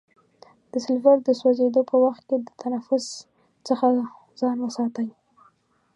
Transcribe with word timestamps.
د 0.71 0.73
سلفر 0.85 1.17
د 1.23 1.29
سوځیدو 1.39 1.81
په 1.91 1.95
وخت 2.03 2.21
کې 2.29 2.37
د 2.41 2.49
تنفس 2.61 3.05
څخه 3.67 3.85
ځان 4.39 4.57
وساتئ. 4.61 5.09